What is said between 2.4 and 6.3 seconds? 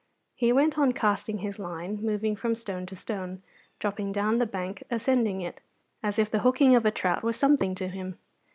stone to stone, dropping down the bank, ascending it, as